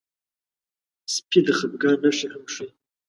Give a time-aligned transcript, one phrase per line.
[1.13, 2.67] سپي د خپګان نښې هم ښيي.